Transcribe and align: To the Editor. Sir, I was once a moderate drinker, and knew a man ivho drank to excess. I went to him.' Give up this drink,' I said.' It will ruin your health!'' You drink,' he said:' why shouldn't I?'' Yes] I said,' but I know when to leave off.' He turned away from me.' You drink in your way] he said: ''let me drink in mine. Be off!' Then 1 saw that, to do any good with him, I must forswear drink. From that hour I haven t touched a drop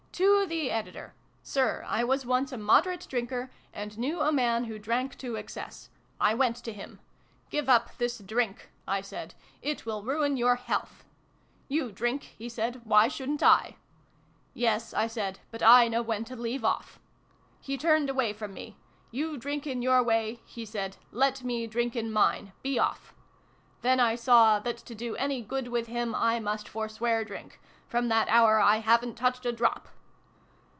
To 0.15 0.45
the 0.45 0.69
Editor. 0.69 1.15
Sir, 1.41 1.83
I 1.87 2.03
was 2.03 2.25
once 2.27 2.51
a 2.51 2.57
moderate 2.57 3.07
drinker, 3.09 3.49
and 3.73 3.97
knew 3.97 4.19
a 4.21 4.31
man 4.31 4.65
ivho 4.67 4.79
drank 4.79 5.17
to 5.19 5.35
excess. 5.35 5.89
I 6.19 6.35
went 6.35 6.55
to 6.57 6.73
him.' 6.73 6.99
Give 7.49 7.67
up 7.69 7.97
this 7.97 8.19
drink,' 8.19 8.69
I 8.87 9.01
said.' 9.01 9.33
It 9.71 9.85
will 9.85 10.03
ruin 10.03 10.37
your 10.37 10.57
health!'' 10.57 11.05
You 11.69 11.91
drink,' 11.91 12.35
he 12.37 12.49
said:' 12.49 12.81
why 12.83 13.07
shouldn't 13.07 13.41
I?'' 13.41 13.77
Yes] 14.53 14.93
I 14.93 15.07
said,' 15.07 15.39
but 15.51 15.63
I 15.63 15.87
know 15.87 16.01
when 16.03 16.23
to 16.25 16.35
leave 16.35 16.65
off.' 16.65 16.99
He 17.61 17.75
turned 17.77 18.09
away 18.09 18.31
from 18.31 18.53
me.' 18.53 18.77
You 19.19 19.37
drink 19.37 19.65
in 19.65 19.81
your 19.81 20.03
way] 20.03 20.41
he 20.45 20.65
said: 20.65 20.97
''let 21.11 21.41
me 21.43 21.65
drink 21.65 21.95
in 21.95 22.11
mine. 22.11 22.51
Be 22.61 22.77
off!' 22.77 23.13
Then 23.81 23.97
1 23.97 24.17
saw 24.17 24.59
that, 24.59 24.77
to 24.77 24.93
do 24.93 25.15
any 25.15 25.41
good 25.41 25.69
with 25.69 25.87
him, 25.87 26.13
I 26.13 26.39
must 26.39 26.67
forswear 26.67 27.23
drink. 27.25 27.59
From 27.87 28.09
that 28.09 28.27
hour 28.29 28.59
I 28.59 28.77
haven 28.79 29.13
t 29.13 29.17
touched 29.17 29.47
a 29.47 29.51
drop 29.53 29.87